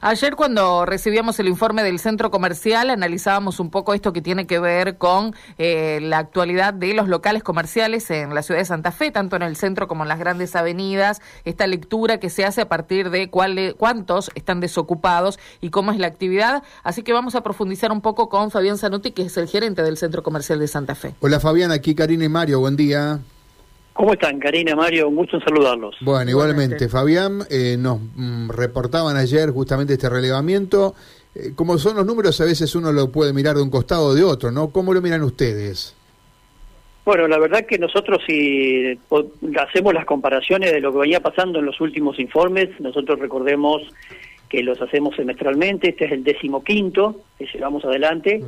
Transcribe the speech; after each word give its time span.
Ayer 0.00 0.34
cuando 0.36 0.86
recibíamos 0.86 1.38
el 1.40 1.48
informe 1.48 1.82
del 1.82 1.98
centro 1.98 2.30
comercial 2.30 2.90
analizábamos 2.90 3.60
un 3.60 3.70
poco 3.70 3.94
esto 3.94 4.12
que 4.12 4.20
tiene 4.20 4.46
que 4.46 4.58
ver 4.58 4.98
con 4.98 5.34
eh, 5.58 6.00
la 6.02 6.18
actualidad 6.18 6.74
de 6.74 6.94
los 6.94 7.08
locales 7.08 7.42
comerciales 7.42 8.10
en 8.10 8.34
la 8.34 8.42
ciudad 8.42 8.60
de 8.60 8.64
Santa 8.64 8.92
Fe, 8.92 9.10
tanto 9.10 9.36
en 9.36 9.42
el 9.42 9.56
centro 9.56 9.88
como 9.88 10.02
en 10.02 10.08
las 10.08 10.18
grandes 10.18 10.56
avenidas, 10.56 11.20
esta 11.44 11.66
lectura 11.66 12.18
que 12.18 12.30
se 12.30 12.44
hace 12.44 12.62
a 12.62 12.68
partir 12.68 13.10
de 13.10 13.30
cuántos 13.30 14.30
están 14.34 14.60
desocupados 14.60 15.38
y 15.60 15.70
cómo 15.70 15.92
es 15.92 15.98
la 15.98 16.06
actividad. 16.06 16.62
Así 16.82 17.02
que 17.02 17.12
vamos 17.12 17.34
a 17.34 17.42
profundizar 17.42 17.92
un 17.92 18.00
poco 18.00 18.28
con 18.28 18.50
Fabián 18.50 18.78
Zanuti, 18.78 19.12
que 19.12 19.22
es 19.22 19.36
el 19.36 19.48
gerente 19.48 19.82
del 19.82 19.96
centro 19.96 20.22
comercial 20.22 20.58
de 20.58 20.68
Santa 20.68 20.94
Fe. 20.94 21.14
Hola 21.20 21.40
Fabián, 21.40 21.70
aquí 21.70 21.94
Karina 21.94 22.24
y 22.24 22.28
Mario, 22.28 22.60
buen 22.60 22.76
día. 22.76 23.20
¿Cómo 23.94 24.12
están, 24.12 24.40
Karina, 24.40 24.74
Mario? 24.74 25.08
Un 25.08 25.14
gusto 25.14 25.36
en 25.36 25.44
saludarlos. 25.44 25.94
Bueno, 26.00 26.28
igualmente, 26.28 26.88
Fabián, 26.88 27.42
eh, 27.48 27.76
nos 27.78 28.00
mm, 28.16 28.50
reportaban 28.50 29.16
ayer 29.16 29.50
justamente 29.50 29.92
este 29.92 30.10
relevamiento. 30.10 30.96
Eh, 31.32 31.52
como 31.54 31.78
son 31.78 31.96
los 31.96 32.04
números, 32.04 32.40
a 32.40 32.44
veces 32.44 32.74
uno 32.74 32.90
lo 32.90 33.12
puede 33.12 33.32
mirar 33.32 33.54
de 33.54 33.62
un 33.62 33.70
costado 33.70 34.06
o 34.06 34.14
de 34.14 34.24
otro, 34.24 34.50
¿no? 34.50 34.70
¿Cómo 34.70 34.92
lo 34.92 35.00
miran 35.00 35.22
ustedes? 35.22 35.94
Bueno, 37.04 37.28
la 37.28 37.38
verdad 37.38 37.66
que 37.66 37.78
nosotros 37.78 38.20
si 38.26 38.98
hacemos 39.60 39.94
las 39.94 40.06
comparaciones 40.06 40.72
de 40.72 40.80
lo 40.80 40.90
que 40.92 40.98
venía 40.98 41.20
pasando 41.20 41.60
en 41.60 41.66
los 41.66 41.80
últimos 41.80 42.18
informes, 42.18 42.70
nosotros 42.80 43.20
recordemos 43.20 43.82
que 44.48 44.62
los 44.62 44.80
hacemos 44.80 45.14
semestralmente, 45.14 45.90
este 45.90 46.06
es 46.06 46.12
el 46.12 46.24
decimoquinto 46.24 47.20
que 47.38 47.46
llevamos 47.46 47.84
adelante, 47.84 48.40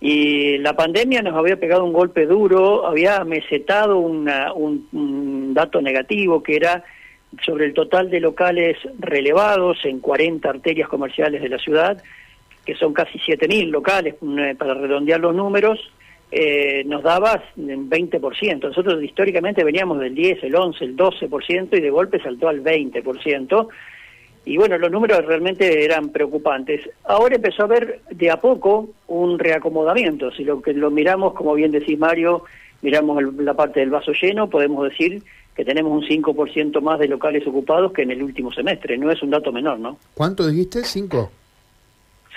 y 0.00 0.58
la 0.58 0.74
pandemia 0.74 1.22
nos 1.22 1.34
había 1.34 1.58
pegado 1.58 1.84
un 1.84 1.92
golpe 1.92 2.26
duro, 2.26 2.86
había 2.86 3.24
mesetado 3.24 3.98
un, 3.98 5.54
dato 5.54 5.80
negativo 5.82 6.42
que 6.42 6.56
era 6.56 6.84
sobre 7.44 7.66
el 7.66 7.74
total 7.74 8.08
de 8.08 8.20
locales 8.20 8.76
relevados 8.98 9.78
en 9.84 9.98
40 10.00 10.48
arterias 10.48 10.88
comerciales 10.88 11.42
de 11.42 11.48
la 11.48 11.58
ciudad, 11.58 12.02
que 12.64 12.74
son 12.76 12.92
casi 12.92 13.18
7.000 13.18 13.70
locales, 13.70 14.14
mm, 14.20 14.56
para 14.56 14.74
redondear 14.74 15.20
los 15.20 15.34
números, 15.34 15.78
eh, 16.30 16.84
nos 16.84 17.02
daba 17.02 17.42
un 17.56 17.88
20%. 17.88 18.68
Nosotros 18.68 19.02
históricamente 19.02 19.64
veníamos 19.64 19.98
del 19.98 20.14
10, 20.14 20.44
el 20.44 20.54
11, 20.54 20.84
el 20.84 20.96
12% 20.96 21.76
y 21.76 21.80
de 21.80 21.90
golpe 21.90 22.20
saltó 22.20 22.48
al 22.48 22.60
20% 22.62 23.68
y 24.48 24.56
bueno, 24.56 24.78
los 24.78 24.90
números 24.90 25.26
realmente 25.26 25.84
eran 25.84 26.08
preocupantes. 26.08 26.88
Ahora 27.04 27.36
empezó 27.36 27.62
a 27.62 27.66
haber 27.66 28.00
de 28.10 28.30
a 28.30 28.38
poco 28.38 28.88
un 29.06 29.38
reacomodamiento. 29.38 30.30
Si 30.32 30.42
lo 30.42 30.62
que 30.62 30.72
lo 30.72 30.90
miramos, 30.90 31.34
como 31.34 31.52
bien 31.52 31.70
decís 31.70 31.98
Mario, 31.98 32.44
miramos 32.80 33.22
la 33.34 33.52
parte 33.52 33.80
del 33.80 33.90
vaso 33.90 34.12
lleno, 34.12 34.48
podemos 34.48 34.88
decir 34.88 35.22
que 35.54 35.66
tenemos 35.66 35.92
un 35.92 36.02
5% 36.02 36.80
más 36.80 36.98
de 36.98 37.08
locales 37.08 37.46
ocupados 37.46 37.92
que 37.92 38.02
en 38.02 38.10
el 38.10 38.22
último 38.22 38.50
semestre. 38.50 38.96
No 38.96 39.10
es 39.10 39.22
un 39.22 39.28
dato 39.28 39.52
menor, 39.52 39.80
¿no? 39.80 39.98
¿Cuánto 40.14 40.46
dijiste? 40.46 40.80
¿5? 40.80 41.28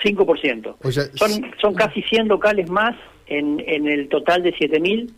5%. 0.04 0.74
O 0.82 0.92
sea, 0.92 1.04
son, 1.14 1.30
son 1.58 1.74
casi 1.74 2.02
100 2.02 2.28
locales 2.28 2.68
más 2.68 2.94
en, 3.26 3.58
en 3.66 3.88
el 3.88 4.10
total 4.10 4.42
de 4.42 4.52
7.000 4.52 5.08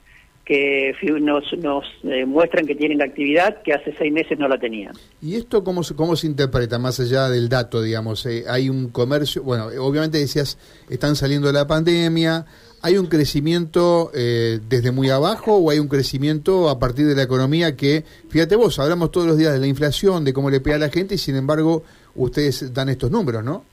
que 0.44 0.92
nos, 1.20 1.44
nos 1.58 1.84
eh, 2.02 2.26
muestran 2.26 2.66
que 2.66 2.74
tienen 2.74 3.00
actividad 3.00 3.62
que 3.62 3.72
hace 3.72 3.94
seis 3.98 4.12
meses 4.12 4.38
no 4.38 4.46
la 4.46 4.58
tenían. 4.58 4.92
¿Y 5.22 5.36
esto 5.36 5.64
cómo, 5.64 5.80
cómo 5.96 6.16
se 6.16 6.26
interpreta 6.26 6.78
más 6.78 7.00
allá 7.00 7.28
del 7.28 7.48
dato, 7.48 7.80
digamos? 7.80 8.26
Eh, 8.26 8.44
hay 8.48 8.68
un 8.68 8.88
comercio, 8.88 9.42
bueno, 9.42 9.68
obviamente 9.80 10.18
decías, 10.18 10.58
están 10.90 11.16
saliendo 11.16 11.46
de 11.46 11.54
la 11.54 11.66
pandemia, 11.66 12.44
¿hay 12.82 12.98
un 12.98 13.06
crecimiento 13.06 14.10
eh, 14.14 14.60
desde 14.68 14.92
muy 14.92 15.08
abajo 15.08 15.56
o 15.56 15.70
hay 15.70 15.78
un 15.78 15.88
crecimiento 15.88 16.68
a 16.68 16.78
partir 16.78 17.06
de 17.06 17.14
la 17.14 17.22
economía 17.22 17.74
que, 17.74 18.04
fíjate 18.28 18.56
vos, 18.56 18.78
hablamos 18.78 19.10
todos 19.10 19.26
los 19.26 19.38
días 19.38 19.54
de 19.54 19.60
la 19.60 19.66
inflación, 19.66 20.24
de 20.24 20.34
cómo 20.34 20.50
le 20.50 20.60
pega 20.60 20.76
a 20.76 20.80
la 20.80 20.90
gente 20.90 21.14
y 21.14 21.18
sin 21.18 21.36
embargo 21.36 21.84
ustedes 22.14 22.74
dan 22.74 22.90
estos 22.90 23.10
números, 23.10 23.42
¿no? 23.42 23.64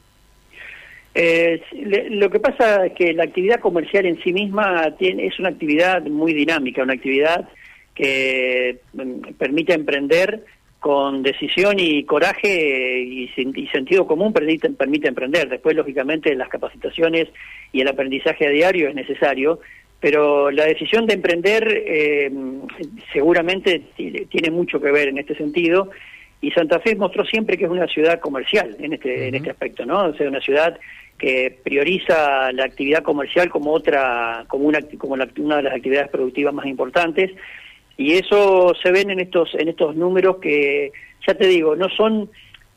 Eh, 1.13 1.61
lo 2.09 2.29
que 2.29 2.39
pasa 2.39 2.85
es 2.85 2.93
que 2.93 3.13
la 3.13 3.23
actividad 3.23 3.59
comercial 3.59 4.05
en 4.05 4.21
sí 4.23 4.31
misma 4.31 4.95
tiene, 4.97 5.27
es 5.27 5.37
una 5.39 5.49
actividad 5.49 6.03
muy 6.03 6.33
dinámica, 6.33 6.83
una 6.83 6.93
actividad 6.93 7.49
que 7.93 8.79
mm, 8.93 9.33
permite 9.37 9.73
emprender 9.73 10.45
con 10.79 11.21
decisión 11.21 11.79
y 11.79 12.05
coraje 12.05 13.01
y, 13.01 13.27
sentido 13.71 14.07
común 14.07 14.33
permite, 14.33 14.69
permite 14.71 15.09
emprender. 15.09 15.47
Después, 15.47 15.75
lógicamente, 15.75 16.33
las 16.33 16.49
capacitaciones 16.49 17.27
y 17.71 17.81
el 17.81 17.87
aprendizaje 17.87 18.47
a 18.47 18.49
diario 18.49 18.89
es 18.89 18.95
necesario, 18.95 19.59
pero 19.99 20.49
la 20.49 20.65
decisión 20.65 21.05
de 21.05 21.13
emprender 21.13 21.83
eh, 21.85 22.31
seguramente 23.13 23.83
tiene 23.95 24.49
mucho 24.49 24.81
que 24.81 24.91
ver 24.91 25.09
en 25.09 25.19
este 25.19 25.35
sentido 25.35 25.91
y 26.41 26.49
Santa 26.51 26.79
Fe 26.79 26.95
mostró 26.95 27.23
siempre 27.23 27.55
que 27.57 27.65
es 27.65 27.71
una 27.71 27.87
ciudad 27.87 28.19
comercial 28.19 28.75
en 28.79 28.93
este 28.93 29.27
en 29.27 29.35
este 29.35 29.51
aspecto, 29.51 29.85
¿no? 29.85 30.05
O 30.05 30.13
sea, 30.15 30.27
una 30.27 30.41
ciudad 30.41 30.79
que 31.21 31.55
prioriza 31.63 32.51
la 32.51 32.65
actividad 32.65 33.03
comercial 33.03 33.47
como 33.49 33.71
otra 33.71 34.43
como 34.47 34.65
una 34.65 34.79
como 34.97 35.13
una 35.13 35.57
de 35.57 35.61
las 35.61 35.75
actividades 35.75 36.09
productivas 36.09 36.51
más 36.51 36.65
importantes 36.65 37.29
y 37.95 38.13
eso 38.13 38.73
se 38.81 38.91
ven 38.91 39.11
en 39.11 39.19
estos 39.19 39.53
en 39.53 39.67
estos 39.67 39.95
números 39.95 40.37
que 40.37 40.91
ya 41.27 41.35
te 41.35 41.45
digo 41.45 41.75
no 41.75 41.89
son 41.89 42.27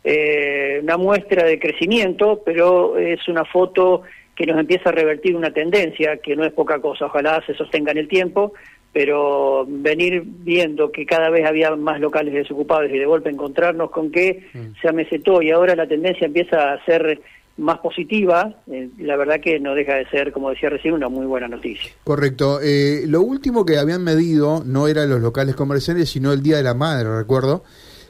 eh, 0.05 0.79
una 0.83 0.99
muestra 0.99 1.45
de 1.45 1.59
crecimiento 1.59 2.43
pero 2.45 2.99
es 2.99 3.27
una 3.29 3.47
foto 3.47 4.03
que 4.37 4.45
nos 4.45 4.59
empieza 4.61 4.91
a 4.91 4.93
revertir 4.93 5.35
una 5.35 5.51
tendencia 5.51 6.19
que 6.19 6.37
no 6.37 6.45
es 6.45 6.53
poca 6.53 6.79
cosa 6.83 7.07
ojalá 7.07 7.43
se 7.47 7.55
sostenga 7.55 7.93
en 7.93 7.99
el 7.99 8.09
tiempo 8.09 8.53
pero 8.93 9.65
venir 9.67 10.23
viendo 10.23 10.93
que 10.93 11.07
cada 11.07 11.31
vez 11.31 11.47
había 11.47 11.75
más 11.77 11.99
locales 11.99 12.35
desocupados 12.35 12.91
y 12.91 12.99
de 12.99 13.07
golpe 13.07 13.31
encontrarnos 13.31 13.91
con 13.91 14.13
que 14.13 14.45
mm. 14.53 14.81
se 14.83 14.89
amesetó 14.89 15.41
y 15.41 15.51
ahora 15.51 15.75
la 15.75 15.87
tendencia 15.87 16.27
empieza 16.27 16.75
a 16.75 16.85
ser 16.85 17.23
más 17.57 17.79
positiva, 17.79 18.57
eh, 18.67 18.91
la 18.99 19.17
verdad 19.17 19.41
que 19.41 19.61
no 19.61 19.75
deja 19.75 19.95
de 19.95 20.09
ser, 20.09 20.33
como 20.33 20.51
decía 20.51 20.71
recién, 20.71 20.95
una 20.95 21.09
muy 21.09 21.27
buena 21.27 21.47
noticia. 21.47 21.93
Correcto. 22.03 22.61
Eh, 22.61 23.05
lo 23.07 23.23
último 23.23 23.65
que 23.65 23.79
habían 23.79 24.03
medido 24.03 24.63
no 24.65 24.89
eran 24.89 25.09
los 25.09 25.21
locales 25.21 25.55
comerciales, 25.55 26.11
sino 26.11 26.33
el 26.33 26.43
Día 26.43 26.57
de 26.57 26.65
la 26.65 26.75
Madre, 26.75 27.17
recuerdo, 27.17 27.63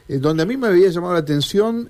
eh, 0.09 0.17
donde 0.17 0.43
a 0.43 0.45
mí 0.47 0.57
me 0.57 0.67
había 0.67 0.89
llamado 0.89 1.13
la 1.13 1.19
atención, 1.19 1.89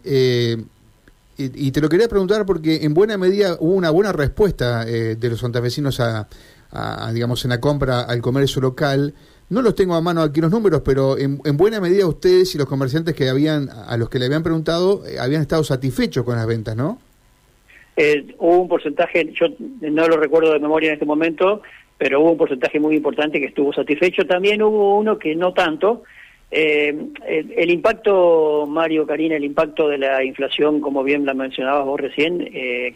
y, 1.38 1.72
te 1.72 1.82
lo 1.82 1.90
quería 1.90 2.08
preguntar 2.08 2.46
porque 2.46 2.84
en 2.84 2.94
buena 2.94 3.18
medida 3.18 3.58
hubo 3.60 3.74
una 3.74 3.90
buena 3.90 4.14
respuesta 4.14 4.86
de 4.86 5.30
los 5.30 5.40
santafesinos 5.42 6.00
a, 6.00 6.30
a, 6.72 7.12
digamos, 7.12 7.44
en 7.44 7.50
la 7.50 7.60
compra 7.60 8.02
al 8.02 8.22
comercio 8.22 8.62
local. 8.62 9.14
No 9.50 9.62
los 9.62 9.76
tengo 9.76 9.96
a 9.96 10.02
mano 10.02 10.22
aquí 10.22 10.40
los 10.40 10.50
números, 10.50 10.82
pero 10.86 11.18
en, 11.18 11.42
en 11.44 11.58
buena 11.58 11.82
medida 11.82 12.08
ustedes 12.08 12.56
y 12.56 12.58
los 12.58 12.68
comerciantes 12.68 13.16
que 13.16 13.28
habían, 13.28 13.70
a 13.70 13.98
los 13.98 14.10
que 14.10 14.18
le 14.18 14.28
habían 14.28 14.44
preguntado, 14.44 15.04
habían 15.20 15.42
estado 15.42 15.66
satisfechos 15.66 16.24
con 16.24 16.38
las 16.38 16.48
ventas, 16.48 16.78
¿no? 16.78 17.00
Eh, 17.96 18.26
hubo 18.40 18.62
un 18.62 18.68
porcentaje, 18.68 19.32
yo 19.34 19.48
no 19.60 20.08
lo 20.08 20.18
recuerdo 20.18 20.52
de 20.52 20.60
memoria 20.60 20.90
en 20.90 20.94
este 20.94 21.06
momento, 21.06 21.62
pero 21.98 22.20
hubo 22.20 22.32
un 22.32 22.38
porcentaje 22.38 22.80
muy 22.80 22.96
importante 22.96 23.40
que 23.40 23.48
estuvo 23.48 23.72
satisfecho. 23.72 24.26
También 24.26 24.62
hubo 24.62 24.98
uno 24.98 25.18
que 25.18 25.36
no 25.36 25.54
tanto. 25.54 26.04
Eh, 26.52 26.94
el, 27.26 27.72
impacto, 27.72 28.66
Mario, 28.68 29.08
Karina, 29.08 29.36
el 29.36 29.46
impacto 29.46 29.88
de 29.88 29.98
la 29.98 30.24
inflación, 30.24 30.82
como 30.82 31.04
bien 31.04 31.26
la 31.26 31.34
mencionabas 31.34 31.86
vos 31.86 32.00
recién, 32.00 32.50
eh, 32.54 32.96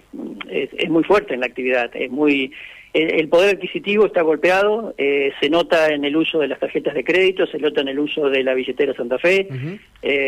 es, 0.49 0.89
muy 0.89 1.03
fuerte 1.03 1.33
en 1.33 1.39
la 1.39 1.47
actividad. 1.47 1.89
Es 1.93 2.11
muy 2.11 2.51
el, 2.93 3.29
poder 3.29 3.55
adquisitivo 3.55 4.05
está 4.05 4.21
golpeado, 4.21 4.95
se 4.97 5.49
nota 5.49 5.93
en 5.93 6.03
el 6.05 6.15
uso 6.17 6.39
de 6.39 6.47
las 6.47 6.59
tarjetas 6.59 6.95
de 6.95 7.03
crédito, 7.03 7.45
se 7.45 7.59
nota 7.59 7.81
en 7.81 7.89
el 7.89 7.99
uso 7.99 8.29
de 8.29 8.43
la 8.43 8.53
billetera 8.53 8.95
Santa 8.95 9.19
Fe. 9.19 9.47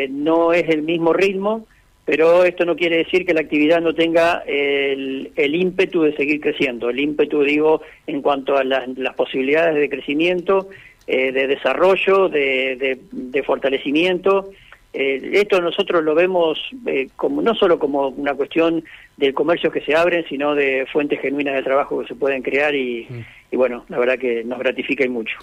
no 0.10 0.54
es 0.54 0.70
el 0.70 0.84
mismo 0.84 1.12
ritmo 1.12 1.68
pero 2.12 2.44
esto 2.44 2.66
no 2.66 2.76
quiere 2.76 2.98
decir 2.98 3.26
que 3.26 3.34
la 3.34 3.40
actividad 3.40 3.80
no 3.80 3.96
tenga 3.96 4.44
el, 4.46 5.32
ímpetu 5.38 6.02
de 6.02 6.14
seguir 6.14 6.42
creciendo. 6.42 6.90
El 6.90 7.00
ímpetu, 7.00 7.42
digo, 7.42 7.84
en 8.06 8.22
cuanto 8.22 8.58
a 8.58 8.66
las, 8.66 8.84
posibilidades 9.16 9.76
de 9.76 9.90
crecimiento, 9.90 10.68
eh, 11.08 11.32
de 11.32 11.48
desarrollo, 11.48 12.28
de, 12.28 13.44
fortalecimiento. 13.46 14.50
Eh, 14.92 15.32
esto 15.36 15.62
nosotros 15.62 16.04
lo 16.04 16.14
vemos 16.14 16.60
eh, 16.86 17.08
como 17.16 17.42
no 17.42 17.56
solo 17.56 17.80
como 17.80 18.10
una 18.10 18.34
cuestión 18.34 18.84
del 19.16 19.34
comercio 19.34 19.72
que 19.72 19.80
se 19.80 19.96
abren, 19.96 20.26
sino 20.28 20.54
de 20.54 20.86
fuentes 20.92 21.22
genuinas 21.22 21.56
de 21.56 21.64
trabajo 21.64 22.02
que 22.02 22.10
se 22.10 22.16
pueden 22.16 22.42
crear 22.42 22.76
y, 22.76 23.08
mm. 23.10 23.56
bueno, 23.56 23.86
la 23.88 23.98
verdad 23.98 24.20
que 24.20 24.44
nos 24.44 24.60
gratifica 24.60 25.06
y 25.06 25.08
mucho. 25.08 25.38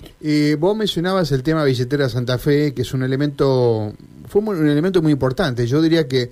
vos 0.58 0.76
mencionabas 0.76 1.32
el 1.32 1.42
tema 1.42 1.64
billetera 1.64 2.10
Santa 2.10 2.36
Fe, 2.36 2.74
que 2.74 2.82
es 2.82 2.92
un 2.92 3.04
elemento, 3.04 3.94
fue 4.26 4.42
un 4.42 4.68
elemento 4.68 5.00
muy 5.00 5.12
importante. 5.12 5.66
Yo 5.66 5.80
diría 5.80 6.06
que 6.06 6.28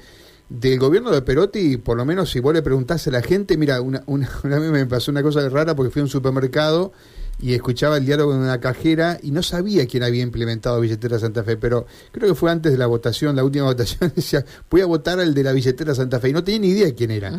del 0.49 0.79
gobierno 0.79 1.11
de 1.11 1.23
Perotti, 1.23 1.77
por 1.77 1.97
lo 1.97 2.05
menos 2.05 2.31
si 2.31 2.41
vos 2.41 2.55
le 2.55 2.63
preguntás 2.63 3.07
a 3.09 3.11
la 3.11 3.23
gente, 3.23 3.57
mira, 3.57 3.81
una, 3.81 4.03
una, 4.07 4.31
una 4.45 4.59
vez 4.59 4.71
me 4.71 4.87
pasó 4.87 5.11
una 5.11 5.23
cosa 5.23 5.49
rara 5.49 5.75
porque 5.75 5.91
fui 5.91 6.01
a 6.01 6.05
un 6.05 6.09
supermercado 6.11 6.93
y 7.39 7.53
escuchaba 7.53 7.99
el 7.99 8.07
diálogo 8.07 8.33
de 8.33 8.39
una 8.39 8.61
cajera 8.61 9.19
y 9.23 9.31
no 9.31 9.43
sabía 9.43 9.87
quién 9.87 10.03
había 10.03 10.23
implementado 10.23 10.81
billetera 10.81 11.19
Santa 11.19 11.45
Fe, 11.45 11.57
pero 11.57 11.87
creo 12.11 12.31
que 12.31 12.35
fue 12.35 12.51
antes 12.51 12.73
de 12.73 12.79
la 12.79 12.87
votación, 12.87 13.37
la 13.37 13.45
última 13.45 13.65
votación, 13.67 14.13
decía, 14.15 14.45
voy 14.71 14.81
a 14.81 14.87
votar 14.87 15.21
al 15.21 15.35
de 15.35 15.43
la 15.43 15.53
billetera 15.53 15.95
Santa 15.95 16.19
Fe 16.19 16.31
y 16.31 16.33
no 16.33 16.43
tenía 16.45 16.61
ni 16.61 16.69
idea 16.69 16.95
quién 16.95 17.11
era. 17.11 17.33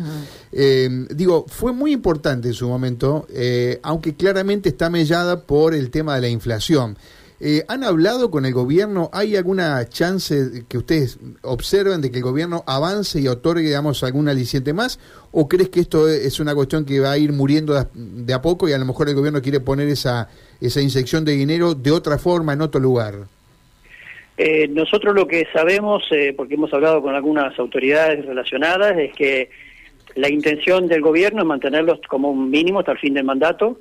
Eh, 0.52 1.06
digo, 1.10 1.46
fue 1.48 1.72
muy 1.72 1.92
importante 1.92 2.48
en 2.48 2.54
su 2.54 2.68
momento, 2.68 3.26
eh, 3.30 3.80
aunque 3.82 4.14
claramente 4.14 4.68
está 4.68 4.88
mellada 4.90 5.42
por 5.42 5.74
el 5.74 5.90
tema 5.90 6.14
de 6.14 6.20
la 6.20 6.28
inflación. 6.28 6.96
Eh, 7.40 7.62
¿Han 7.68 7.84
hablado 7.84 8.32
con 8.32 8.46
el 8.46 8.52
gobierno? 8.52 9.10
¿Hay 9.12 9.36
alguna 9.36 9.88
chance 9.88 10.64
que 10.68 10.76
ustedes 10.76 11.20
observen 11.42 12.00
de 12.00 12.10
que 12.10 12.18
el 12.18 12.24
gobierno 12.24 12.64
avance 12.66 13.20
y 13.20 13.28
otorgue, 13.28 13.62
digamos, 13.62 14.02
algún 14.02 14.28
aliciente 14.28 14.72
más? 14.72 14.98
¿O 15.30 15.46
crees 15.46 15.68
que 15.68 15.78
esto 15.78 16.08
es 16.08 16.40
una 16.40 16.54
cuestión 16.56 16.84
que 16.84 16.98
va 16.98 17.12
a 17.12 17.18
ir 17.18 17.32
muriendo 17.32 17.74
de 17.94 18.34
a 18.34 18.42
poco 18.42 18.68
y 18.68 18.72
a 18.72 18.78
lo 18.78 18.84
mejor 18.84 19.08
el 19.08 19.14
gobierno 19.14 19.40
quiere 19.40 19.60
poner 19.60 19.88
esa, 19.88 20.28
esa 20.60 20.80
inyección 20.80 21.24
de 21.24 21.32
dinero 21.32 21.74
de 21.74 21.92
otra 21.92 22.18
forma, 22.18 22.54
en 22.54 22.60
otro 22.60 22.80
lugar? 22.80 23.14
Eh, 24.36 24.66
nosotros 24.68 25.14
lo 25.14 25.28
que 25.28 25.46
sabemos, 25.52 26.02
eh, 26.10 26.34
porque 26.36 26.54
hemos 26.54 26.72
hablado 26.72 27.02
con 27.02 27.14
algunas 27.14 27.56
autoridades 27.56 28.24
relacionadas, 28.26 28.98
es 28.98 29.12
que 29.12 29.50
la 30.16 30.28
intención 30.28 30.88
del 30.88 31.02
gobierno 31.02 31.42
es 31.42 31.46
mantenerlos 31.46 32.00
como 32.08 32.30
un 32.30 32.50
mínimo 32.50 32.80
hasta 32.80 32.92
el 32.92 32.98
fin 32.98 33.14
del 33.14 33.24
mandato 33.24 33.78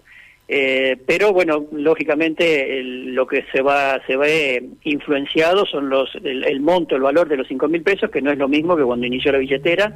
eh, 0.50 0.96
pero 1.06 1.34
bueno, 1.34 1.66
lógicamente 1.74 2.82
lo 2.82 3.28
que 3.28 3.44
se 3.52 3.62
va 3.62 4.02
se 4.08 4.16
ve 4.16 4.64
influenciado 4.84 5.66
son 5.66 5.90
los 5.90 6.10
el, 6.24 6.62
monto, 6.62 6.96
el 6.96 7.02
valor 7.02 7.28
de 7.28 7.36
los 7.36 7.48
cinco 7.48 7.68
mil 7.68 7.84
pesos, 7.84 8.10
que 8.10 8.22
no 8.22 8.32
es 8.32 8.38
lo 8.38 8.48
mismo 8.48 8.78
que 8.78 8.84
cuando 8.84 9.06
inició 9.06 9.34
la 9.34 9.40
billetera, 9.40 9.94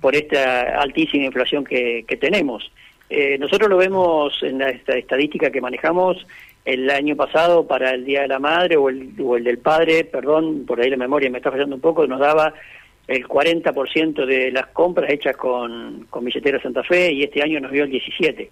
por 0.00 0.14
esta 0.14 0.80
altísima 0.80 1.24
inflación 1.24 1.64
que, 1.64 2.04
tenemos. 2.20 2.70
Eh, 3.10 3.38
nosotros 3.38 3.68
lo 3.68 3.76
vemos 3.78 4.40
en 4.42 4.58
la 4.58 4.70
estadística 4.70 5.50
que 5.50 5.60
manejamos 5.60 6.24
el 6.64 6.88
año 6.90 7.16
pasado 7.16 7.66
para 7.66 7.90
el 7.90 8.04
Día 8.04 8.22
de 8.22 8.28
la 8.28 8.38
Madre 8.38 8.76
o 8.76 8.90
el, 8.90 9.14
o 9.20 9.36
el 9.36 9.42
del 9.42 9.58
Padre, 9.58 10.04
perdón, 10.04 10.64
por 10.66 10.80
ahí 10.80 10.90
la 10.90 10.96
memoria 10.96 11.30
me 11.30 11.38
está 11.38 11.50
fallando 11.50 11.74
un 11.74 11.80
poco, 11.80 12.06
nos 12.06 12.20
daba 12.20 12.54
el 13.08 13.26
40% 13.26 14.26
de 14.26 14.52
las 14.52 14.66
compras 14.66 15.10
hechas 15.10 15.36
con, 15.36 16.06
con 16.10 16.24
billetera 16.24 16.60
Santa 16.60 16.84
Fe 16.84 17.10
y 17.10 17.22
este 17.22 17.42
año 17.42 17.58
nos 17.58 17.72
dio 17.72 17.84
el 17.84 17.90
17%. 17.90 18.48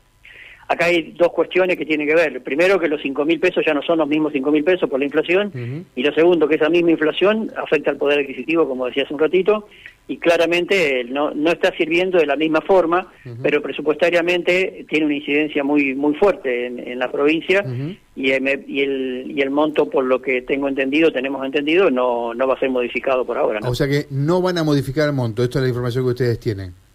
Acá 0.68 0.86
hay 0.86 1.12
dos 1.12 1.30
cuestiones 1.32 1.76
que 1.76 1.86
tienen 1.86 2.06
que 2.08 2.14
ver. 2.14 2.42
Primero, 2.42 2.80
que 2.80 2.88
los 2.88 3.00
cinco 3.00 3.24
mil 3.24 3.38
pesos 3.38 3.64
ya 3.64 3.72
no 3.72 3.82
son 3.82 3.98
los 3.98 4.08
mismos 4.08 4.32
cinco 4.32 4.50
mil 4.50 4.64
pesos 4.64 4.90
por 4.90 4.98
la 4.98 5.04
inflación. 5.04 5.86
Y 5.94 6.02
lo 6.02 6.12
segundo, 6.12 6.48
que 6.48 6.56
esa 6.56 6.68
misma 6.68 6.90
inflación 6.90 7.50
afecta 7.56 7.90
al 7.90 7.96
poder 7.96 8.20
adquisitivo, 8.20 8.68
como 8.68 8.86
decía 8.86 9.04
hace 9.04 9.14
un 9.14 9.20
ratito, 9.20 9.68
y 10.08 10.18
claramente 10.18 11.04
no, 11.04 11.32
no 11.32 11.50
está 11.50 11.72
sirviendo 11.76 12.18
de 12.18 12.26
la 12.26 12.36
misma 12.36 12.60
forma, 12.60 13.12
pero 13.42 13.62
presupuestariamente 13.62 14.86
tiene 14.88 15.06
una 15.06 15.14
incidencia 15.16 15.64
muy 15.64 15.94
muy 15.94 16.14
fuerte 16.14 16.66
en, 16.66 16.98
la 16.98 17.10
provincia 17.10 17.64
y, 18.14 18.30
el, 18.30 18.64
y, 18.68 18.80
el, 18.80 19.32
y 19.36 19.40
el 19.40 19.50
monto, 19.50 19.88
por 19.88 20.04
lo 20.04 20.20
que 20.22 20.42
tengo 20.42 20.68
entendido, 20.68 21.12
tenemos 21.12 21.44
entendido, 21.44 21.90
no, 21.90 22.34
no 22.34 22.46
va 22.46 22.54
a 22.54 22.58
ser 22.58 22.70
modificado 22.70 23.24
por 23.24 23.38
ahora. 23.38 23.60
O 23.64 23.74
sea 23.74 23.88
que 23.88 24.06
no 24.10 24.40
van 24.42 24.58
a 24.58 24.64
modificar 24.64 25.08
el 25.08 25.14
monto, 25.14 25.42
esto 25.42 25.58
es 25.58 25.62
la 25.62 25.68
información 25.68 26.04
que 26.04 26.10
ustedes 26.10 26.40
tienen. 26.40 26.85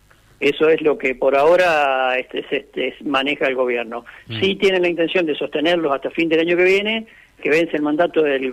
Eso 0.42 0.70
es 0.70 0.82
lo 0.82 0.98
que 0.98 1.14
por 1.14 1.38
ahora 1.38 2.18
este, 2.18 2.44
este, 2.50 2.96
maneja 3.06 3.46
el 3.46 3.54
gobierno. 3.54 4.06
Mm. 4.26 4.40
Sí 4.40 4.56
tienen 4.56 4.82
la 4.82 4.90
intención 4.90 5.28
de 5.28 5.36
sostenerlos 5.36 5.94
hasta 5.94 6.10
fin 6.10 6.30
del 6.30 6.40
año 6.40 6.58
que 6.58 6.64
viene, 6.64 7.06
que 7.44 7.52
vence 7.52 7.78
el 7.78 7.84
mandato 7.84 8.24
del, 8.24 8.52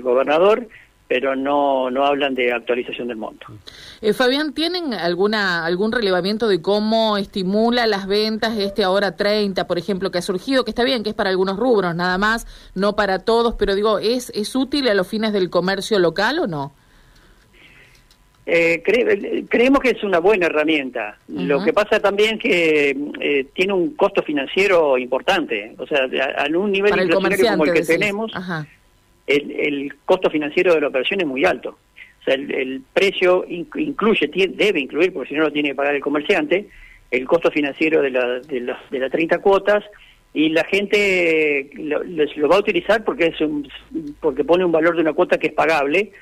gobernador, 0.00 0.68
pero 1.08 1.34
no, 1.34 1.90
no 1.90 2.06
hablan 2.06 2.36
de 2.36 2.52
actualización 2.52 3.08
del 3.08 3.16
monto. 3.16 3.46
Eh, 4.00 4.12
Fabián, 4.12 4.54
¿tienen 4.54 4.94
alguna 4.94 5.66
algún 5.66 5.90
relevamiento 5.90 6.46
de 6.46 6.62
cómo 6.62 7.16
estimula 7.16 7.88
las 7.88 8.06
ventas 8.06 8.56
este 8.56 8.84
ahora 8.84 9.16
30, 9.16 9.66
por 9.66 9.76
ejemplo, 9.76 10.12
que 10.12 10.18
ha 10.18 10.22
surgido, 10.22 10.64
que 10.64 10.70
está 10.70 10.84
bien, 10.84 11.02
que 11.02 11.10
es 11.10 11.16
para 11.16 11.30
algunos 11.30 11.56
rubros 11.56 11.96
nada 11.96 12.16
más, 12.16 12.46
no 12.76 12.94
para 12.94 13.18
todos, 13.18 13.56
pero 13.56 13.74
digo, 13.74 13.98
¿es, 13.98 14.30
es 14.36 14.54
útil 14.54 14.86
a 14.86 14.94
los 14.94 15.08
fines 15.08 15.32
del 15.32 15.50
comercio 15.50 15.98
local 15.98 16.38
o 16.38 16.46
no? 16.46 16.74
Eh, 18.50 18.82
creemos 19.46 19.78
que 19.80 19.90
es 19.90 20.02
una 20.02 20.20
buena 20.20 20.46
herramienta. 20.46 21.18
Lo 21.28 21.62
que 21.62 21.74
pasa 21.74 22.00
también 22.00 22.38
que 22.38 22.96
eh, 23.20 23.46
tiene 23.52 23.74
un 23.74 23.94
costo 23.94 24.22
financiero 24.22 24.96
importante. 24.96 25.74
O 25.76 25.86
sea, 25.86 26.08
a, 26.38 26.46
un 26.56 26.72
nivel 26.72 26.98
inflacionario 26.98 27.50
como 27.50 27.66
el 27.66 27.74
que 27.74 27.82
tenemos, 27.82 28.32
el, 29.26 29.94
costo 30.06 30.30
financiero 30.30 30.74
de 30.74 30.80
la 30.80 30.88
operación 30.88 31.20
es 31.20 31.26
muy 31.26 31.44
alto. 31.44 31.76
O 32.20 32.24
sea, 32.24 32.36
el, 32.36 32.80
precio 32.90 33.44
incluye, 33.46 34.30
debe 34.48 34.80
incluir, 34.80 35.12
porque 35.12 35.28
si 35.28 35.34
no 35.34 35.42
lo 35.42 35.52
tiene 35.52 35.68
que 35.68 35.74
pagar 35.74 35.94
el 35.94 36.00
comerciante, 36.00 36.68
el 37.10 37.26
costo 37.26 37.50
financiero 37.50 38.00
de, 38.00 38.10
la, 38.10 38.40
de, 38.40 38.74
de 38.90 38.98
las 38.98 39.10
30 39.10 39.40
cuotas 39.40 39.84
y 40.32 40.48
la 40.48 40.64
gente 40.64 41.68
lo, 41.74 42.02
lo, 42.02 42.48
va 42.48 42.56
a 42.56 42.60
utilizar 42.60 43.04
porque 43.04 43.26
es 43.26 43.40
un, 43.42 43.68
porque 44.20 44.42
pone 44.42 44.64
un 44.64 44.72
valor 44.72 44.94
de 44.94 45.02
una 45.02 45.12
cuota 45.12 45.36
que 45.36 45.48
es 45.48 45.52
pagable 45.52 46.12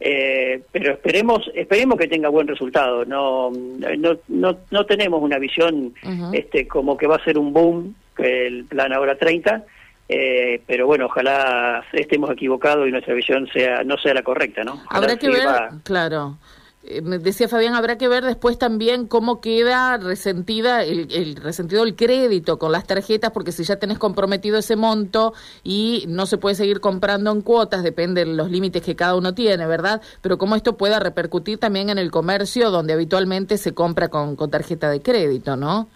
eh, 0.00 0.62
pero 0.72 0.94
esperemos 0.94 1.50
esperemos 1.54 1.98
que 1.98 2.08
tenga 2.08 2.28
buen 2.28 2.48
resultado. 2.48 3.04
No 3.04 3.50
no 3.50 4.18
no, 4.28 4.58
no 4.70 4.86
tenemos 4.86 5.22
una 5.22 5.38
visión 5.38 5.94
este 6.32 6.66
como 6.66 6.96
que 6.96 7.06
va 7.06 7.16
a 7.16 7.24
ser 7.24 7.38
un 7.38 7.52
boom 7.52 7.94
el 8.20 8.64
plan 8.64 8.92
ahora 8.92 9.16
30 9.16 9.64
eh, 10.08 10.60
pero 10.66 10.86
bueno 10.86 11.06
ojalá 11.06 11.84
estemos 11.92 12.30
equivocados 12.30 12.86
y 12.88 12.90
nuestra 12.90 13.14
visión 13.14 13.48
sea 13.52 13.82
no 13.84 13.96
sea 13.96 14.14
la 14.14 14.22
correcta 14.22 14.64
no 14.64 14.82
habrá 14.88 15.16
que 15.16 15.28
ver 15.28 15.46
claro 15.84 16.36
eh, 16.82 17.02
decía 17.02 17.46
Fabián, 17.46 17.74
habrá 17.74 17.98
que 17.98 18.08
ver 18.08 18.24
después 18.24 18.58
también 18.58 19.06
cómo 19.06 19.42
queda 19.42 19.98
resentida 19.98 20.82
el, 20.82 21.36
resentido 21.36 21.84
el 21.84 21.94
crédito 21.94 22.58
con 22.58 22.72
las 22.72 22.86
tarjetas, 22.86 23.32
porque 23.32 23.52
si 23.52 23.64
ya 23.64 23.76
tenés 23.76 23.98
comprometido 23.98 24.58
ese 24.58 24.76
monto 24.76 25.34
y 25.62 26.04
no 26.08 26.24
se 26.24 26.38
puede 26.38 26.54
seguir 26.54 26.80
comprando 26.80 27.32
en 27.32 27.42
cuotas, 27.42 27.82
depende 27.82 28.24
de 28.24 28.34
los 28.34 28.50
límites 28.50 28.82
que 28.82 28.96
cada 28.96 29.14
uno 29.14 29.34
tiene, 29.34 29.66
¿verdad? 29.66 30.00
Pero 30.22 30.38
cómo 30.38 30.56
esto 30.56 30.78
pueda 30.78 30.98
repercutir 30.98 31.58
también 31.58 31.90
en 31.90 31.98
el 31.98 32.10
comercio 32.10 32.70
donde 32.70 32.94
habitualmente 32.94 33.58
se 33.58 33.74
compra 33.74 34.08
con, 34.08 34.34
con 34.34 34.50
tarjeta 34.50 34.90
de 34.90 35.02
crédito, 35.02 35.56
¿no? 35.56 35.88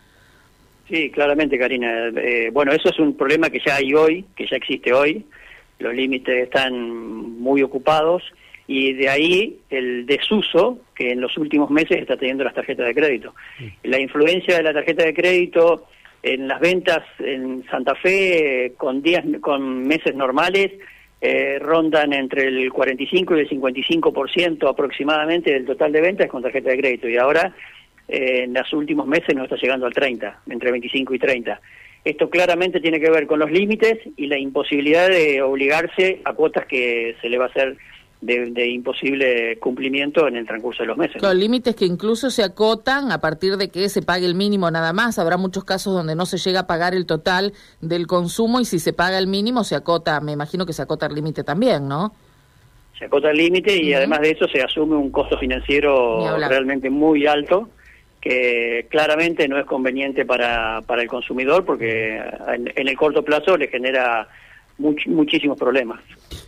Sí, 0.88 1.10
claramente, 1.10 1.58
Karina. 1.58 2.08
Eh, 2.08 2.50
bueno, 2.52 2.72
eso 2.72 2.90
es 2.90 2.98
un 2.98 3.16
problema 3.16 3.48
que 3.48 3.60
ya 3.64 3.76
hay 3.76 3.94
hoy, 3.94 4.26
que 4.36 4.46
ya 4.46 4.56
existe 4.56 4.92
hoy. 4.92 5.24
Los 5.78 5.94
límites 5.94 6.44
están 6.44 6.74
muy 7.40 7.62
ocupados 7.62 8.22
y 8.66 8.94
de 8.94 9.08
ahí 9.08 9.58
el 9.70 10.06
desuso 10.06 10.78
que 10.94 11.12
en 11.12 11.20
los 11.20 11.36
últimos 11.36 11.70
meses 11.70 11.98
está 11.98 12.16
teniendo 12.16 12.44
las 12.44 12.54
tarjetas 12.54 12.86
de 12.86 12.94
crédito. 12.94 13.34
La 13.82 14.00
influencia 14.00 14.56
de 14.56 14.62
la 14.62 14.72
tarjeta 14.72 15.04
de 15.04 15.14
crédito 15.14 15.86
en 16.22 16.48
las 16.48 16.60
ventas 16.60 17.02
en 17.18 17.64
Santa 17.70 17.94
Fe 17.94 18.72
con 18.76 19.02
días 19.02 19.24
con 19.40 19.86
meses 19.86 20.14
normales 20.14 20.72
eh, 21.20 21.58
rondan 21.58 22.12
entre 22.12 22.48
el 22.48 22.72
45 22.72 23.36
y 23.36 23.40
el 23.40 23.48
55% 23.48 24.68
aproximadamente 24.68 25.52
del 25.52 25.66
total 25.66 25.92
de 25.92 26.00
ventas 26.00 26.28
con 26.28 26.42
tarjeta 26.42 26.70
de 26.70 26.78
crédito 26.78 27.08
y 27.08 27.16
ahora 27.16 27.54
eh, 28.08 28.44
en 28.44 28.54
los 28.54 28.72
últimos 28.72 29.06
meses 29.06 29.34
no 29.34 29.44
está 29.44 29.56
llegando 29.56 29.86
al 29.86 29.92
30, 29.92 30.40
entre 30.48 30.70
25 30.70 31.14
y 31.14 31.18
30. 31.18 31.60
Esto 32.04 32.28
claramente 32.28 32.80
tiene 32.80 33.00
que 33.00 33.10
ver 33.10 33.26
con 33.26 33.38
los 33.38 33.50
límites 33.50 33.98
y 34.16 34.26
la 34.26 34.38
imposibilidad 34.38 35.08
de 35.08 35.40
obligarse 35.40 36.20
a 36.24 36.34
cuotas 36.34 36.66
que 36.66 37.16
se 37.20 37.28
le 37.30 37.38
va 37.38 37.46
a 37.46 37.48
hacer 37.48 37.78
de, 38.24 38.68
imposible 38.68 39.58
cumplimiento 39.58 40.26
en 40.26 40.36
el 40.36 40.46
transcurso 40.46 40.82
de 40.82 40.86
los 40.86 40.96
meses. 40.96 41.22
Los 41.22 41.34
límites 41.34 41.76
que 41.76 41.84
incluso 41.84 42.30
se 42.30 42.42
acotan 42.42 43.12
a 43.12 43.20
partir 43.20 43.56
de 43.56 43.68
que 43.68 43.88
se 43.88 44.02
pague 44.02 44.26
el 44.26 44.34
mínimo 44.34 44.70
nada 44.70 44.92
más. 44.92 45.18
Habrá 45.18 45.36
muchos 45.36 45.64
casos 45.64 45.92
donde 45.92 46.14
no 46.14 46.26
se 46.26 46.38
llega 46.38 46.60
a 46.60 46.66
pagar 46.66 46.94
el 46.94 47.06
total 47.06 47.52
del 47.80 48.06
consumo 48.06 48.60
y 48.60 48.64
si 48.64 48.78
se 48.78 48.92
paga 48.92 49.18
el 49.18 49.26
mínimo 49.26 49.64
se 49.64 49.74
acota, 49.74 50.20
me 50.20 50.32
imagino 50.32 50.64
que 50.64 50.72
se 50.72 50.82
acota 50.82 51.06
el 51.06 51.14
límite 51.14 51.44
también, 51.44 51.86
¿no? 51.86 52.14
Se 52.98 53.06
acota 53.06 53.30
el 53.30 53.36
límite 53.36 53.76
y 53.76 53.92
además 53.92 54.20
de 54.20 54.30
eso 54.30 54.48
se 54.48 54.62
asume 54.62 54.96
un 54.96 55.10
costo 55.10 55.36
financiero 55.38 56.38
realmente 56.38 56.90
muy 56.90 57.26
alto 57.26 57.68
que 58.20 58.86
claramente 58.88 59.46
no 59.48 59.58
es 59.58 59.66
conveniente 59.66 60.24
para, 60.24 60.80
para 60.86 61.02
el 61.02 61.08
consumidor 61.08 61.66
porque 61.66 62.22
en 62.46 62.88
el 62.88 62.96
corto 62.96 63.22
plazo 63.22 63.58
le 63.58 63.68
genera 63.68 64.28
muchísimos 64.78 65.58
problemas. 65.58 66.00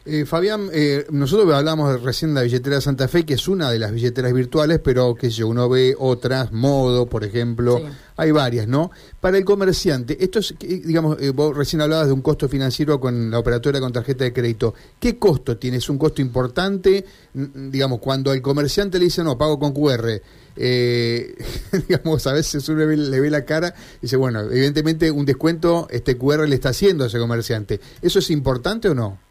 Eh, 0.04 0.24
Fabián, 0.24 0.68
eh, 0.72 1.04
nosotros 1.10 1.52
hablamos 1.52 2.02
recién 2.02 2.32
de 2.32 2.40
la 2.40 2.42
billetera 2.44 2.76
de 2.76 2.82
Santa 2.82 3.08
Fe, 3.08 3.24
que 3.24 3.34
es 3.34 3.48
una 3.48 3.70
de 3.70 3.78
las 3.78 3.92
billeteras 3.92 4.32
virtuales, 4.32 4.80
pero 4.82 5.14
que 5.14 5.30
si 5.30 5.42
uno 5.42 5.68
ve 5.68 5.94
otras, 5.98 6.52
Modo, 6.52 7.06
por 7.06 7.24
ejemplo, 7.24 7.80
hay 8.16 8.30
varias, 8.30 8.66
¿no? 8.66 8.90
Para 9.20 9.38
el 9.38 9.44
comerciante, 9.44 10.16
esto 10.22 10.38
es, 10.38 10.54
digamos, 10.58 11.20
eh, 11.20 11.30
vos 11.30 11.56
recién 11.56 11.82
hablabas 11.82 12.06
de 12.06 12.12
un 12.12 12.22
costo 12.22 12.48
financiero 12.48 12.98
con 12.98 13.30
la 13.30 13.38
operadora 13.38 13.80
con 13.80 13.92
tarjeta 13.92 14.24
de 14.24 14.32
crédito. 14.32 14.74
¿Qué 14.98 15.18
costo 15.18 15.58
tiene? 15.58 15.78
¿Es 15.78 15.88
un 15.88 15.98
costo 15.98 16.22
importante? 16.22 17.04
Digamos, 17.34 18.00
cuando 18.00 18.32
el 18.32 18.40
comerciante 18.40 18.98
le 18.98 19.04
dice, 19.04 19.22
no, 19.22 19.36
pago 19.36 19.58
con 19.58 19.72
QR, 19.72 20.20
eh, 20.56 21.34
digamos, 21.88 22.26
a 22.26 22.32
veces 22.32 22.66
uno 22.68 22.86
le 22.86 23.20
ve, 23.20 23.30
la 23.30 23.44
cara 23.44 23.74
y 23.98 24.02
dice, 24.02 24.16
bueno, 24.16 24.40
evidentemente 24.40 25.10
un 25.10 25.26
descuento 25.26 25.86
este 25.90 26.16
QR 26.16 26.48
le 26.48 26.54
está 26.54 26.70
haciendo 26.70 27.04
a 27.04 27.06
ese 27.08 27.18
comerciante. 27.18 27.80
¿Eso 28.00 28.18
es 28.18 28.30
importante 28.30 28.88
o 28.88 28.94
no? 28.94 29.25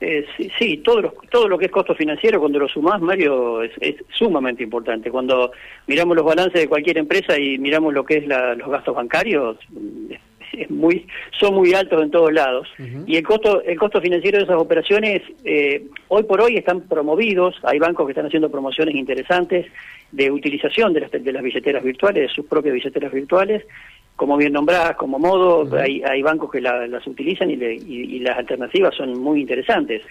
Eh, 0.00 0.24
sí, 0.58 0.76
todo, 0.78 1.00
lo, 1.00 1.14
todo 1.28 1.48
lo 1.48 1.58
que 1.58 1.66
es 1.66 1.72
costo 1.72 1.94
financiero, 1.94 2.38
cuando 2.38 2.60
lo 2.60 2.68
sumás, 2.68 3.00
Mario, 3.00 3.62
es, 3.62 3.96
sumamente 4.10 4.62
importante. 4.62 5.10
Cuando 5.10 5.50
miramos 5.86 6.16
los 6.16 6.24
balances 6.24 6.60
de 6.60 6.68
cualquier 6.68 6.98
empresa 6.98 7.36
y 7.38 7.58
miramos 7.58 7.92
lo 7.92 8.04
que 8.04 8.18
es 8.18 8.26
los 8.26 8.70
gastos 8.70 8.94
bancarios, 8.94 9.56
es 10.52 10.70
muy, 10.70 11.06
son 11.38 11.54
muy 11.54 11.74
altos 11.74 12.02
en 12.02 12.10
todos 12.10 12.32
lados. 12.32 12.68
Y 13.06 13.16
el 13.16 13.24
costo, 13.24 13.62
el 13.62 13.76
costo 13.76 14.00
financiero 14.00 14.38
de 14.38 14.44
esas 14.44 14.56
operaciones, 14.56 15.22
eh, 15.44 15.84
hoy 16.08 16.22
por 16.22 16.40
hoy 16.40 16.56
están 16.56 16.82
promovidos, 16.82 17.56
hay 17.64 17.78
bancos 17.78 18.06
que 18.06 18.12
están 18.12 18.26
haciendo 18.26 18.50
promociones 18.50 18.94
interesantes 18.94 19.66
de 20.12 20.30
utilización 20.30 20.92
de 20.92 21.00
las, 21.00 21.10
de 21.10 21.32
las 21.32 21.42
billeteras 21.42 21.82
virtuales, 21.82 22.28
de 22.28 22.34
sus 22.34 22.46
propias 22.46 22.74
billeteras 22.74 23.12
virtuales, 23.12 23.64
como 24.18 24.36
bien 24.36 24.52
nombradas, 24.52 24.96
como 24.96 25.16
modo, 25.16 25.78
hay, 25.78 26.02
hay 26.02 26.22
bancos 26.22 26.50
que 26.50 26.60
las 26.60 27.06
utilizan 27.06 27.52
y, 27.52 27.54
y, 27.54 28.18
las 28.18 28.36
alternativas 28.36 28.92
son 28.96 29.16
muy 29.16 29.40
interesantes. 29.42 30.02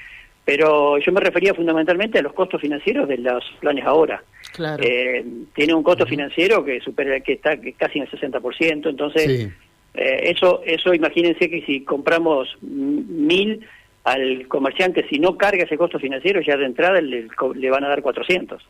Pero 0.45 0.97
yo 0.97 1.11
me 1.11 1.19
refería 1.19 1.53
fundamentalmente 1.53 2.17
a 2.17 2.21
los 2.21 2.31
costos 2.31 2.61
financieros 2.61 3.05
de 3.09 3.17
los 3.17 3.43
planes 3.59 3.83
ahora. 3.85 4.23
Claro. 4.53 4.81
Eh, 4.81 5.25
tiene 5.53 5.73
un 5.73 5.83
costo 5.83 6.05
financiero 6.05 6.63
que 6.63 6.79
supera 6.79 7.19
que 7.19 7.33
está 7.33 7.57
casi 7.75 7.99
en 7.99 8.07
el 8.09 8.11
60%, 8.11 8.89
entonces 8.89 9.49
eh, 9.93 10.19
eso 10.23 10.61
eso 10.65 10.93
imagínense 10.93 11.49
que 11.49 11.65
si 11.65 11.81
compramos 11.81 12.47
mil 12.61 13.59
al 14.05 14.47
comerciante 14.47 15.05
si 15.09 15.19
no 15.19 15.35
carga 15.35 15.65
ese 15.65 15.77
costo 15.77 15.99
financiero 15.99 16.39
ya 16.39 16.55
de 16.55 16.65
entrada 16.65 17.01
le, 17.01 17.27
le 17.55 17.69
van 17.69 17.83
a 17.83 17.89
dar 17.89 18.01
400 18.01 18.63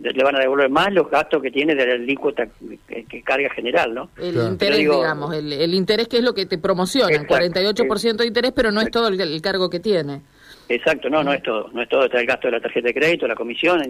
le 0.00 0.24
van 0.24 0.36
a 0.36 0.40
devolver 0.40 0.70
más 0.70 0.92
los 0.92 1.10
gastos 1.10 1.42
que 1.42 1.50
tiene 1.50 1.74
de 1.74 1.86
la 1.86 1.94
alícuota 1.94 2.46
que, 2.86 3.22
carga 3.22 3.50
general, 3.50 3.94
¿no? 3.94 4.10
El 4.16 4.36
interés, 4.36 4.78
digamos, 4.78 5.34
el, 5.34 5.74
interés 5.74 6.08
que 6.08 6.18
es 6.18 6.22
lo 6.22 6.34
que 6.34 6.46
te 6.46 6.58
promociona, 6.58 7.16
el 7.16 7.26
48% 7.26 8.16
de 8.16 8.26
interés, 8.26 8.52
pero 8.54 8.70
no 8.70 8.80
es 8.80 8.90
todo 8.90 9.08
el, 9.08 9.42
cargo 9.42 9.68
que 9.68 9.80
tiene. 9.80 10.22
Exacto, 10.68 11.08
no, 11.08 11.22
no 11.22 11.32
es 11.32 11.42
todo, 11.42 11.68
no 11.72 11.82
es 11.82 11.88
todo, 11.88 12.04
está 12.04 12.20
el 12.20 12.26
gasto 12.26 12.48
de 12.48 12.52
la 12.52 12.60
tarjeta 12.60 12.88
de 12.88 12.94
crédito, 12.94 13.26
la 13.26 13.34
comisión, 13.34 13.80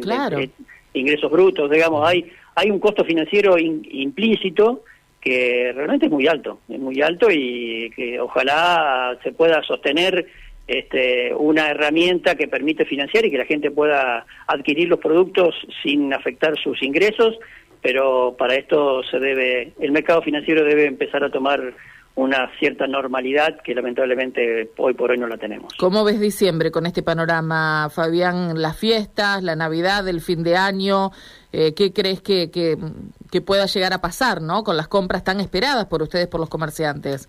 ingresos 0.95 1.31
brutos, 1.31 1.71
digamos, 1.71 2.09
hay 2.09 2.33
hay 2.59 2.73
un 2.73 2.81
costo 2.81 3.05
financiero 3.05 3.57
implícito 3.57 4.83
que 5.21 5.73
realmente 5.75 6.07
es 6.07 6.12
muy 6.12 6.27
alto, 6.27 6.59
es 6.69 6.79
muy 6.79 7.00
alto 7.00 7.29
y 7.31 7.91
que 7.95 8.19
ojalá 8.21 9.17
se 9.23 9.33
pueda 9.33 9.62
sostener 9.62 10.27
este, 10.69 11.35
una 11.35 11.71
herramienta 11.71 12.35
que 12.35 12.47
permite 12.47 12.85
financiar 12.85 13.25
y 13.25 13.31
que 13.31 13.39
la 13.39 13.47
gente 13.47 13.71
pueda 13.71 14.27
adquirir 14.47 14.89
los 14.89 15.01
productos 15.01 15.55
sin 15.83 16.13
afectar 16.13 16.57
sus 16.63 16.83
ingresos, 16.83 17.39
pero 17.81 18.37
para 18.39 18.55
esto 18.55 19.03
se 19.11 19.19
debe, 19.19 19.73
el 19.81 19.93
mercado 19.93 20.21
financiero 20.21 20.65
debe 20.65 20.85
empezar 20.87 21.25
a 21.25 21.31
tomar 21.31 21.75
una 22.17 22.51
cierta 22.59 22.87
normalidad 22.87 23.61
que 23.63 23.75
lamentablemente 23.75 24.73
hoy 24.77 24.93
por 24.93 25.13
hoy 25.13 25.19
no 25.19 25.29
la 25.29 25.39
tenemos. 25.39 25.73
¿Cómo 25.79 26.05
ves 26.05 26.19
diciembre 26.19 26.73
con 26.73 26.85
este 26.85 27.03
panorama, 27.03 27.89
Fabián? 27.91 28.61
Las 28.61 28.77
fiestas, 28.77 29.43
la 29.45 29.55
Navidad, 29.55 30.07
el 30.09 30.21
fin 30.21 30.43
de 30.43 30.57
año, 30.57 31.13
eh, 31.53 31.75
¿qué 31.75 31.93
crees 31.93 32.21
que, 32.21 32.51
que, 32.51 32.77
que 33.31 33.41
pueda 33.41 33.67
llegar 33.67 33.93
a 33.93 34.01
pasar, 34.01 34.43
no? 34.43 34.65
Con 34.65 34.77
las 34.77 34.89
compras 34.89 35.23
tan 35.23 35.39
esperadas 35.39 35.87
por 35.87 36.03
ustedes, 36.03 36.27
por 36.27 36.41
los 36.41 36.49
comerciantes. 36.49 37.29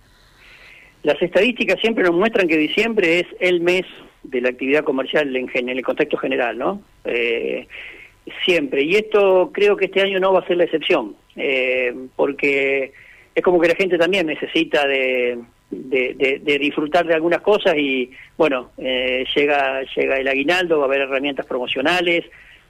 Las 1.03 1.21
estadísticas 1.21 1.79
siempre 1.79 2.03
nos 2.03 2.13
muestran 2.13 2.47
que 2.47 2.57
diciembre 2.57 3.19
es 3.19 3.27
el 3.39 3.61
mes 3.61 3.85
de 4.23 4.41
la 4.41 4.49
actividad 4.49 4.83
comercial 4.83 5.33
en, 5.35 5.49
en 5.53 5.69
el 5.69 5.83
contexto 5.83 6.17
general, 6.17 6.57
¿no? 6.57 6.81
Eh, 7.05 7.67
siempre. 8.45 8.83
Y 8.83 8.95
esto 8.95 9.51
creo 9.53 9.75
que 9.77 9.85
este 9.85 10.01
año 10.01 10.19
no 10.19 10.33
va 10.33 10.39
a 10.39 10.47
ser 10.47 10.57
la 10.57 10.65
excepción, 10.65 11.15
eh, 11.35 11.93
porque 12.15 12.91
es 13.33 13.43
como 13.43 13.59
que 13.59 13.69
la 13.69 13.75
gente 13.75 13.97
también 13.97 14.27
necesita 14.27 14.85
de, 14.87 15.39
de, 15.69 16.57
disfrutar 16.59 17.05
de 17.05 17.13
algunas 17.13 17.41
cosas 17.41 17.75
y, 17.77 18.11
bueno, 18.37 18.71
eh, 18.77 19.25
llega, 19.35 19.83
llega 19.95 20.17
el 20.17 20.27
aguinaldo, 20.27 20.79
va 20.79 20.85
a 20.85 20.87
haber 20.87 21.01
herramientas 21.01 21.45
promocionales, 21.45 22.25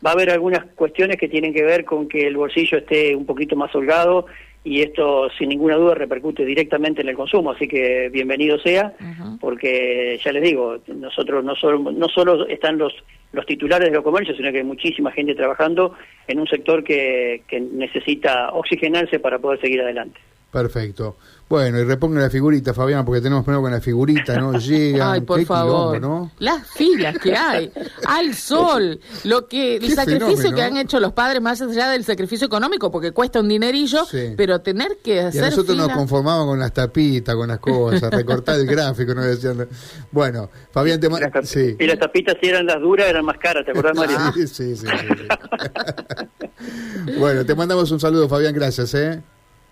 va 0.05 0.11
a 0.11 0.13
haber 0.13 0.29
algunas 0.29 0.65
cuestiones 0.75 1.17
que 1.17 1.27
tienen 1.27 1.53
que 1.53 1.63
ver 1.63 1.85
con 1.85 2.07
que 2.07 2.27
el 2.27 2.37
bolsillo 2.37 2.77
esté 2.77 3.15
un 3.15 3.25
poquito 3.25 3.55
más 3.55 3.73
holgado 3.75 4.27
y 4.63 4.81
esto 4.81 5.29
sin 5.37 5.49
ninguna 5.49 5.75
duda 5.75 5.95
repercute 5.95 6.45
directamente 6.45 7.01
en 7.01 7.09
el 7.09 7.15
consumo, 7.15 7.51
así 7.51 7.67
que 7.67 8.09
bienvenido 8.09 8.59
sea, 8.59 8.93
porque 9.39 10.19
ya 10.23 10.31
les 10.31 10.43
digo, 10.43 10.79
nosotros 10.87 11.43
no 11.43 11.55
solo, 11.55 11.91
no 11.91 12.09
solo 12.09 12.47
están 12.47 12.77
los, 12.77 12.93
los 13.31 13.45
titulares 13.45 13.89
de 13.89 13.95
los 13.95 14.03
comercios, 14.03 14.35
sino 14.35 14.51
que 14.51 14.57
hay 14.57 14.63
muchísima 14.63 15.11
gente 15.11 15.33
trabajando 15.33 15.93
en 16.27 16.39
un 16.39 16.47
sector 16.47 16.83
que, 16.83 17.43
que 17.47 17.61
necesita 17.61 18.49
oxigenarse 18.51 19.19
para 19.19 19.39
poder 19.39 19.61
seguir 19.61 19.81
adelante. 19.81 20.19
Perfecto. 20.51 21.17
Bueno, 21.49 21.79
y 21.79 21.83
reponga 21.83 22.21
la 22.21 22.29
figurita, 22.29 22.75
Fabián, 22.75 23.03
porque 23.03 23.21
tenemos 23.21 23.43
problema 23.43 23.63
con 23.63 23.71
la 23.71 23.81
figurita, 23.81 24.37
¿no? 24.37 24.53
Llega. 24.59 25.13
Ay, 25.13 25.21
por 25.21 25.43
favor. 25.45 25.99
¿no? 25.99 26.29
Las 26.37 26.67
filas 26.67 27.17
que 27.17 27.35
hay, 27.35 27.71
al 28.05 28.35
sol, 28.35 28.99
lo 29.23 29.47
que 29.47 29.77
el 29.77 29.91
sacrificio 29.93 30.53
que 30.53 30.61
han 30.61 30.77
hecho 30.77 30.99
los 30.99 31.13
padres, 31.13 31.41
más 31.41 31.59
allá 31.59 31.89
del 31.89 32.03
sacrificio 32.03 32.45
económico, 32.45 32.91
porque 32.91 33.13
cuesta 33.13 33.39
un 33.39 33.49
dinerillo, 33.49 34.05
pero 34.37 34.61
tener 34.61 34.99
que 35.03 35.21
hacer. 35.21 35.41
Y 35.41 35.45
nosotros 35.45 35.75
nos 35.75 35.89
conformamos 35.89 36.45
con 36.45 36.59
las 36.59 36.71
tapitas, 36.71 37.33
con 37.33 37.47
las 37.47 37.59
cosas, 37.59 38.11
recortar 38.11 38.59
el 38.59 38.65
gráfico, 38.67 39.15
¿no? 39.15 39.23
Decían, 39.23 39.67
bueno, 40.11 40.51
Fabián, 40.71 40.99
te. 40.99 41.09
Sí. 41.43 41.75
Y 41.79 41.87
las 41.87 41.97
tapitas, 41.97 42.35
si 42.39 42.47
eran 42.47 42.67
las 42.67 42.79
duras, 42.79 43.09
eran 43.09 43.25
más 43.25 43.39
caras, 43.39 43.65
¿te 43.65 43.71
acordás, 43.71 43.97
María? 43.97 44.31
sí, 44.33 44.47
sí. 44.47 44.75
sí. 44.75 44.85
bueno, 47.17 47.43
te 47.43 47.55
mandamos 47.55 47.89
un 47.89 47.99
saludo, 47.99 48.29
Fabián, 48.29 48.53
gracias, 48.53 48.93
¿eh? 48.93 49.23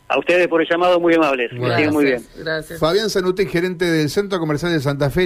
A 0.09 0.17
ustedes 0.17 0.47
por 0.47 0.61
el 0.61 0.67
llamado, 0.69 0.99
muy 0.99 1.15
amables. 1.15 1.51
muy 1.91 2.05
bien. 2.05 2.23
Fabián 2.79 3.09
Zanuti, 3.09 3.45
gerente 3.45 3.85
del 3.85 4.09
Centro 4.09 4.39
Comercial 4.39 4.71
de 4.71 4.79
Santa 4.79 5.09
Fe. 5.09 5.25